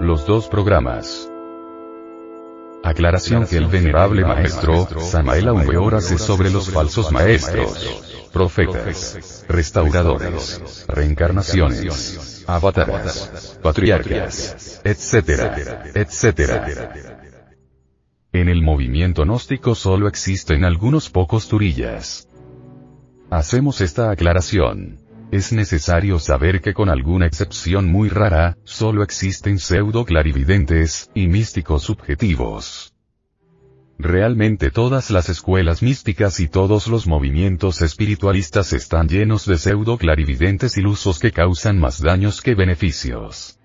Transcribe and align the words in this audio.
los 0.00 0.26
dos 0.26 0.48
programas. 0.48 1.28
Aclaración 2.84 3.46
que 3.46 3.56
el 3.56 3.66
venerable 3.66 4.24
maestro, 4.24 4.86
Samael 5.00 5.48
Aumeor 5.48 5.96
hace 5.96 6.18
sobre 6.18 6.50
los 6.50 6.70
falsos 6.70 7.10
maestros, 7.10 8.30
profetas, 8.32 9.44
restauradores, 9.48 10.86
reencarnaciones, 10.88 12.44
avataras, 12.46 13.58
patriarcas, 13.62 14.80
etcétera, 14.84 15.84
etcétera. 15.94 16.66
En 18.32 18.48
el 18.48 18.62
movimiento 18.62 19.22
gnóstico 19.22 19.74
solo 19.74 20.06
existen 20.06 20.64
algunos 20.64 21.10
pocos 21.10 21.48
turillas. 21.48 22.28
Hacemos 23.30 23.80
esta 23.80 24.10
aclaración. 24.10 25.07
Es 25.30 25.52
necesario 25.52 26.18
saber 26.18 26.62
que 26.62 26.72
con 26.72 26.88
alguna 26.88 27.26
excepción 27.26 27.86
muy 27.86 28.08
rara, 28.08 28.56
solo 28.64 29.02
existen 29.02 29.58
pseudo 29.58 30.06
clarividentes, 30.06 31.10
y 31.14 31.26
místicos 31.26 31.82
subjetivos. 31.82 32.94
Realmente 33.98 34.70
todas 34.70 35.10
las 35.10 35.28
escuelas 35.28 35.82
místicas 35.82 36.40
y 36.40 36.48
todos 36.48 36.86
los 36.86 37.06
movimientos 37.06 37.82
espiritualistas 37.82 38.72
están 38.72 39.08
llenos 39.08 39.44
de 39.44 39.58
pseudo 39.58 39.98
clarividentes 39.98 40.78
ilusos 40.78 41.18
que 41.18 41.32
causan 41.32 41.78
más 41.78 42.00
daños 42.00 42.40
que 42.40 42.54
beneficios. 42.54 43.58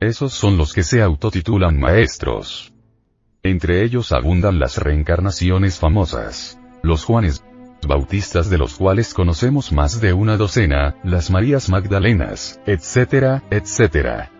Esos 0.00 0.34
son 0.34 0.58
los 0.58 0.74
que 0.74 0.82
se 0.82 1.00
autotitulan 1.00 1.78
maestros. 1.78 2.74
Entre 3.42 3.84
ellos 3.84 4.12
abundan 4.12 4.58
las 4.58 4.76
reencarnaciones 4.76 5.78
famosas. 5.78 6.58
Los 6.82 7.04
Juanes 7.04 7.42
bautistas 7.86 8.50
de 8.50 8.58
los 8.58 8.74
cuales 8.74 9.14
conocemos 9.14 9.72
más 9.72 10.00
de 10.00 10.12
una 10.12 10.36
docena, 10.36 10.96
las 11.04 11.30
Marías 11.30 11.68
Magdalenas, 11.68 12.60
etcétera, 12.66 13.42
etcétera. 13.50 14.30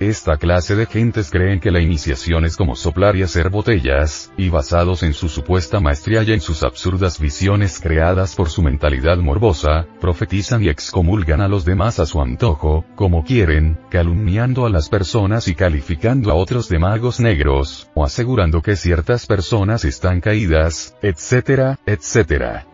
Esta 0.00 0.36
clase 0.36 0.76
de 0.76 0.86
gentes 0.86 1.28
creen 1.28 1.58
que 1.58 1.72
la 1.72 1.80
iniciación 1.80 2.44
es 2.44 2.56
como 2.56 2.76
soplar 2.76 3.16
y 3.16 3.24
hacer 3.24 3.50
botellas, 3.50 4.32
y 4.36 4.48
basados 4.48 5.02
en 5.02 5.12
su 5.12 5.28
supuesta 5.28 5.80
maestría 5.80 6.22
y 6.22 6.30
en 6.30 6.40
sus 6.40 6.62
absurdas 6.62 7.18
visiones 7.18 7.80
creadas 7.80 8.36
por 8.36 8.48
su 8.48 8.62
mentalidad 8.62 9.16
morbosa, 9.16 9.86
profetizan 10.00 10.62
y 10.62 10.68
excomulgan 10.68 11.40
a 11.40 11.48
los 11.48 11.64
demás 11.64 11.98
a 11.98 12.06
su 12.06 12.20
antojo, 12.20 12.84
como 12.94 13.24
quieren, 13.24 13.76
calumniando 13.90 14.66
a 14.66 14.70
las 14.70 14.88
personas 14.88 15.48
y 15.48 15.56
calificando 15.56 16.30
a 16.30 16.34
otros 16.34 16.68
de 16.68 16.78
magos 16.78 17.18
negros, 17.18 17.90
o 17.94 18.04
asegurando 18.04 18.62
que 18.62 18.76
ciertas 18.76 19.26
personas 19.26 19.84
están 19.84 20.20
caídas, 20.20 20.96
etcétera, 21.02 21.80
etcétera. 21.86 22.68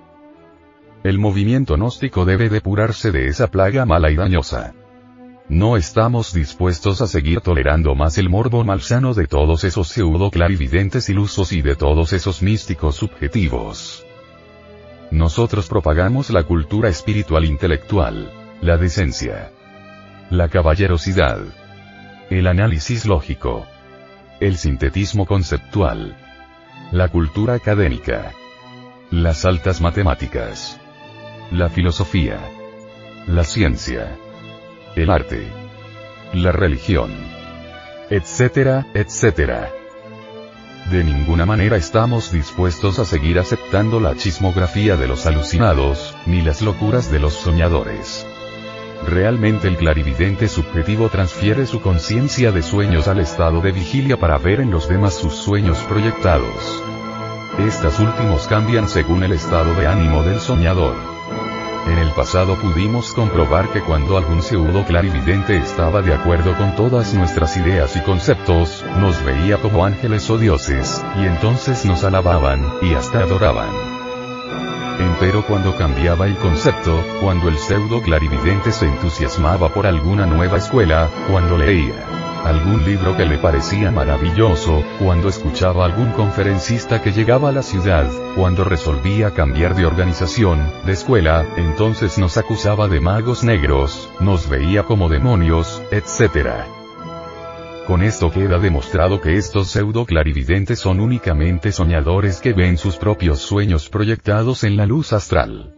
El 1.02 1.18
movimiento 1.18 1.76
gnóstico 1.76 2.26
debe 2.26 2.50
depurarse 2.50 3.12
de 3.12 3.28
esa 3.28 3.46
plaga 3.46 3.86
mala 3.86 4.10
y 4.10 4.16
dañosa. 4.16 4.74
No 5.48 5.76
estamos 5.76 6.32
dispuestos 6.32 7.02
a 7.02 7.06
seguir 7.06 7.42
tolerando 7.42 7.94
más 7.94 8.16
el 8.16 8.30
morbo 8.30 8.64
malsano 8.64 9.12
de 9.12 9.26
todos 9.26 9.64
esos 9.64 9.88
pseudo 9.88 10.30
clarividentes 10.30 11.10
ilusos 11.10 11.52
y 11.52 11.60
de 11.60 11.76
todos 11.76 12.14
esos 12.14 12.40
místicos 12.42 12.96
subjetivos. 12.96 14.06
Nosotros 15.10 15.68
propagamos 15.68 16.30
la 16.30 16.44
cultura 16.44 16.88
espiritual 16.88 17.44
intelectual, 17.44 18.32
la 18.62 18.78
decencia, 18.78 19.52
la 20.30 20.48
caballerosidad, 20.48 21.40
el 22.30 22.46
análisis 22.46 23.04
lógico, 23.04 23.66
el 24.40 24.56
sintetismo 24.56 25.26
conceptual, 25.26 26.16
la 26.90 27.08
cultura 27.08 27.52
académica, 27.52 28.32
las 29.10 29.44
altas 29.44 29.82
matemáticas, 29.82 30.80
la 31.50 31.68
filosofía, 31.68 32.38
la 33.26 33.44
ciencia, 33.44 34.16
el 34.96 35.10
arte, 35.10 35.48
la 36.32 36.52
religión, 36.52 37.10
etcétera, 38.10 38.86
etcétera. 38.94 39.70
De 40.90 41.02
ninguna 41.02 41.46
manera 41.46 41.76
estamos 41.76 42.30
dispuestos 42.30 42.98
a 42.98 43.04
seguir 43.04 43.38
aceptando 43.38 44.00
la 44.00 44.14
chismografía 44.16 44.96
de 44.96 45.08
los 45.08 45.26
alucinados, 45.26 46.14
ni 46.26 46.42
las 46.42 46.62
locuras 46.62 47.10
de 47.10 47.18
los 47.18 47.32
soñadores. 47.32 48.26
Realmente 49.06 49.66
el 49.68 49.76
clarividente 49.76 50.48
subjetivo 50.48 51.08
transfiere 51.08 51.66
su 51.66 51.80
conciencia 51.80 52.52
de 52.52 52.62
sueños 52.62 53.08
al 53.08 53.18
estado 53.18 53.60
de 53.60 53.72
vigilia 53.72 54.18
para 54.18 54.38
ver 54.38 54.60
en 54.60 54.70
los 54.70 54.88
demás 54.88 55.14
sus 55.14 55.34
sueños 55.34 55.78
proyectados. 55.88 56.82
Estas 57.58 57.98
últimos 57.98 58.46
cambian 58.46 58.88
según 58.88 59.24
el 59.24 59.32
estado 59.32 59.74
de 59.74 59.86
ánimo 59.86 60.22
del 60.22 60.40
soñador. 60.40 61.13
En 61.86 61.98
el 61.98 62.10
pasado 62.12 62.56
pudimos 62.56 63.12
comprobar 63.12 63.68
que 63.68 63.82
cuando 63.82 64.16
algún 64.16 64.42
pseudo 64.42 64.84
clarividente 64.84 65.56
estaba 65.56 66.00
de 66.00 66.14
acuerdo 66.14 66.56
con 66.56 66.74
todas 66.76 67.12
nuestras 67.12 67.56
ideas 67.58 67.94
y 67.96 68.00
conceptos, 68.00 68.84
nos 68.98 69.22
veía 69.22 69.58
como 69.58 69.84
ángeles 69.84 70.30
o 70.30 70.38
dioses, 70.38 71.04
y 71.20 71.26
entonces 71.26 71.84
nos 71.84 72.02
alababan, 72.02 72.64
y 72.80 72.94
hasta 72.94 73.20
adoraban. 73.20 73.68
Empero 74.98 75.44
cuando 75.46 75.76
cambiaba 75.76 76.26
el 76.26 76.36
concepto, 76.36 77.04
cuando 77.20 77.48
el 77.48 77.58
pseudo 77.58 78.00
clarividente 78.00 78.72
se 78.72 78.86
entusiasmaba 78.86 79.68
por 79.68 79.86
alguna 79.86 80.24
nueva 80.24 80.56
escuela, 80.56 81.10
cuando 81.28 81.58
leía 81.58 82.23
algún 82.44 82.84
libro 82.84 83.16
que 83.16 83.24
le 83.24 83.38
parecía 83.38 83.90
maravilloso, 83.90 84.82
cuando 84.98 85.28
escuchaba 85.28 85.84
algún 85.84 86.12
conferencista 86.12 87.02
que 87.02 87.12
llegaba 87.12 87.48
a 87.48 87.52
la 87.52 87.62
ciudad, 87.62 88.06
cuando 88.36 88.64
resolvía 88.64 89.32
cambiar 89.32 89.74
de 89.74 89.86
organización, 89.86 90.60
de 90.84 90.92
escuela, 90.92 91.46
entonces 91.56 92.18
nos 92.18 92.36
acusaba 92.36 92.86
de 92.88 93.00
magos 93.00 93.44
negros, 93.44 94.10
nos 94.20 94.48
veía 94.48 94.82
como 94.82 95.08
demonios, 95.08 95.82
etc. 95.90 96.48
Con 97.86 98.02
esto 98.02 98.30
queda 98.30 98.58
demostrado 98.58 99.20
que 99.20 99.36
estos 99.36 99.68
pseudo 99.68 100.06
clarividentes 100.06 100.78
son 100.78 101.00
únicamente 101.00 101.72
soñadores 101.72 102.40
que 102.40 102.52
ven 102.52 102.78
sus 102.78 102.96
propios 102.96 103.40
sueños 103.40 103.88
proyectados 103.88 104.64
en 104.64 104.76
la 104.76 104.86
luz 104.86 105.12
astral. 105.12 105.74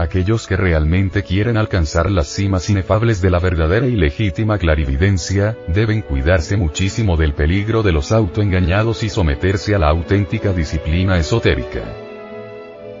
Aquellos 0.00 0.46
que 0.46 0.56
realmente 0.56 1.22
quieren 1.22 1.58
alcanzar 1.58 2.10
las 2.10 2.26
cimas 2.26 2.70
inefables 2.70 3.20
de 3.20 3.28
la 3.28 3.38
verdadera 3.38 3.86
y 3.86 3.96
legítima 3.96 4.56
clarividencia, 4.56 5.58
deben 5.68 6.00
cuidarse 6.00 6.56
muchísimo 6.56 7.18
del 7.18 7.34
peligro 7.34 7.82
de 7.82 7.92
los 7.92 8.10
autoengañados 8.10 9.02
y 9.02 9.10
someterse 9.10 9.74
a 9.74 9.78
la 9.78 9.90
auténtica 9.90 10.54
disciplina 10.54 11.18
esotérica. 11.18 11.82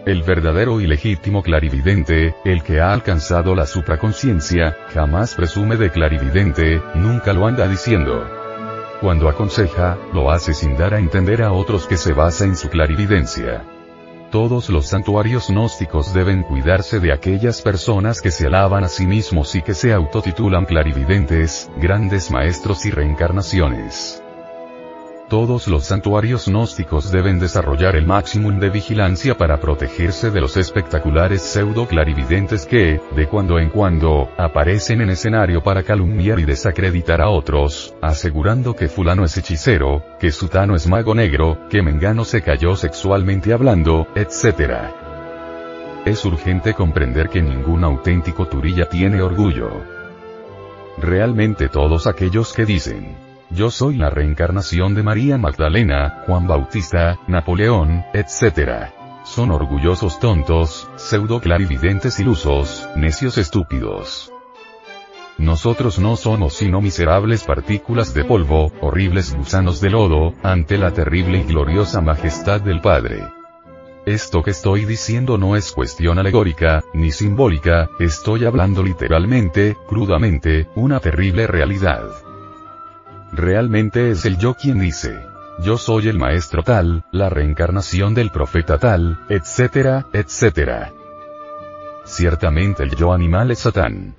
El 0.04 0.22
verdadero 0.24 0.78
y 0.82 0.86
legítimo 0.86 1.42
clarividente, 1.42 2.34
el 2.44 2.62
que 2.62 2.80
ha 2.80 2.92
alcanzado 2.92 3.54
la 3.54 3.64
supraconciencia, 3.64 4.76
jamás 4.92 5.34
presume 5.34 5.76
de 5.76 5.90
clarividente, 5.90 6.82
nunca 6.94 7.32
lo 7.32 7.46
anda 7.46 7.66
diciendo. 7.66 8.28
Cuando 9.00 9.30
aconseja, 9.30 9.96
lo 10.12 10.30
hace 10.30 10.52
sin 10.52 10.76
dar 10.76 10.92
a 10.92 10.98
entender 10.98 11.42
a 11.42 11.52
otros 11.52 11.86
que 11.86 11.96
se 11.96 12.12
basa 12.12 12.44
en 12.44 12.56
su 12.56 12.68
clarividencia. 12.68 13.64
Todos 14.30 14.70
los 14.70 14.86
santuarios 14.86 15.48
gnósticos 15.48 16.14
deben 16.14 16.44
cuidarse 16.44 17.00
de 17.00 17.12
aquellas 17.12 17.62
personas 17.62 18.20
que 18.20 18.30
se 18.30 18.46
alaban 18.46 18.84
a 18.84 18.88
sí 18.88 19.04
mismos 19.04 19.56
y 19.56 19.62
que 19.62 19.74
se 19.74 19.92
autotitulan 19.92 20.66
clarividentes, 20.66 21.68
grandes 21.78 22.30
maestros 22.30 22.86
y 22.86 22.92
reencarnaciones. 22.92 24.22
Todos 25.30 25.68
los 25.68 25.84
santuarios 25.84 26.48
gnósticos 26.48 27.12
deben 27.12 27.38
desarrollar 27.38 27.94
el 27.94 28.04
máximo 28.04 28.50
de 28.50 28.68
vigilancia 28.68 29.38
para 29.38 29.60
protegerse 29.60 30.32
de 30.32 30.40
los 30.40 30.56
espectaculares 30.56 31.40
pseudo 31.40 31.86
clarividentes 31.86 32.66
que, 32.66 33.00
de 33.14 33.28
cuando 33.28 33.60
en 33.60 33.70
cuando, 33.70 34.28
aparecen 34.36 35.02
en 35.02 35.10
escenario 35.10 35.62
para 35.62 35.84
calumniar 35.84 36.40
y 36.40 36.46
desacreditar 36.46 37.20
a 37.20 37.28
otros, 37.28 37.94
asegurando 38.02 38.74
que 38.74 38.88
fulano 38.88 39.24
es 39.24 39.36
hechicero, 39.36 40.02
que 40.18 40.32
sutano 40.32 40.74
es 40.74 40.88
mago 40.88 41.14
negro, 41.14 41.60
que 41.70 41.80
mengano 41.80 42.24
se 42.24 42.42
cayó 42.42 42.74
sexualmente 42.74 43.52
hablando, 43.52 44.08
etc. 44.16 44.90
Es 46.06 46.24
urgente 46.24 46.74
comprender 46.74 47.28
que 47.28 47.40
ningún 47.40 47.84
auténtico 47.84 48.48
turilla 48.48 48.88
tiene 48.88 49.22
orgullo. 49.22 49.70
Realmente 50.98 51.68
todos 51.68 52.08
aquellos 52.08 52.52
que 52.52 52.64
dicen, 52.66 53.29
yo 53.50 53.70
soy 53.70 53.96
la 53.96 54.10
reencarnación 54.10 54.94
de 54.94 55.02
María 55.02 55.36
Magdalena, 55.36 56.22
Juan 56.26 56.46
Bautista, 56.46 57.18
Napoleón, 57.26 58.04
etc. 58.14 58.92
Son 59.24 59.50
orgullosos 59.50 60.18
tontos, 60.20 60.88
pseudo 60.96 61.40
clarividentes 61.40 62.20
ilusos, 62.20 62.88
necios 62.96 63.38
estúpidos. 63.38 64.32
Nosotros 65.38 65.98
no 65.98 66.16
somos 66.16 66.54
sino 66.54 66.80
miserables 66.80 67.44
partículas 67.44 68.14
de 68.14 68.24
polvo, 68.24 68.72
horribles 68.80 69.34
gusanos 69.34 69.80
de 69.80 69.90
lodo, 69.90 70.34
ante 70.42 70.76
la 70.78 70.92
terrible 70.92 71.38
y 71.38 71.42
gloriosa 71.44 72.00
majestad 72.00 72.60
del 72.60 72.80
Padre. 72.80 73.24
Esto 74.06 74.42
que 74.42 74.50
estoy 74.50 74.84
diciendo 74.84 75.38
no 75.38 75.56
es 75.56 75.72
cuestión 75.72 76.18
alegórica, 76.18 76.82
ni 76.94 77.10
simbólica, 77.10 77.88
estoy 77.98 78.44
hablando 78.44 78.82
literalmente, 78.82 79.76
crudamente, 79.88 80.68
una 80.74 81.00
terrible 81.00 81.46
realidad. 81.46 82.29
Realmente 83.32 84.10
es 84.10 84.24
el 84.24 84.38
yo 84.38 84.54
quien 84.54 84.80
dice. 84.80 85.24
Yo 85.62 85.76
soy 85.76 86.08
el 86.08 86.18
maestro 86.18 86.62
tal, 86.62 87.04
la 87.12 87.28
reencarnación 87.28 88.14
del 88.14 88.30
profeta 88.30 88.78
tal, 88.78 89.18
etcétera, 89.28 90.06
etcétera. 90.12 90.92
Ciertamente 92.04 92.82
el 92.82 92.96
yo 92.96 93.12
animal 93.12 93.50
es 93.50 93.60
Satán. 93.60 94.16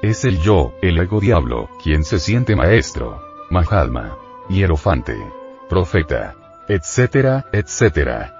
Es 0.00 0.24
el 0.24 0.40
yo, 0.40 0.72
el 0.80 0.98
ego 0.98 1.20
diablo, 1.20 1.68
quien 1.82 2.04
se 2.04 2.18
siente 2.18 2.56
maestro. 2.56 3.22
Mahatma. 3.50 4.16
Hierofante. 4.48 5.16
Profeta. 5.68 6.34
Etcétera, 6.68 7.46
etcétera. 7.52 8.39